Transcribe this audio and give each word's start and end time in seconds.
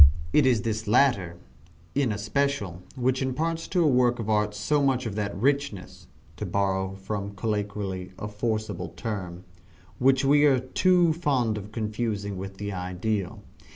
It 0.33 0.47
is 0.47 0.63
this 0.63 0.87
latter, 0.87 1.37
in 1.93 2.11
especial, 2.11 2.81
which 2.95 3.21
imparts 3.21 3.67
to 3.67 3.83
a 3.83 3.87
work 3.87 4.17
of 4.17 4.31
art 4.31 4.55
so 4.55 4.81
much 4.81 5.05
of 5.05 5.13
that 5.13 5.39
richness 5.39 6.07
(to 6.37 6.45
borrow 6.47 6.95
from 6.95 7.35
colloquy 7.35 8.11
a 8.17 8.27
forcible 8.27 8.93
term), 8.97 9.43
which 9.99 10.25
we 10.25 10.45
are 10.45 10.57
too 10.57 11.13
fond 11.13 11.55
of 11.55 11.71
confounding 11.71 12.35
with 12.35 12.57
the 12.57 12.73
ideal. 12.73 13.43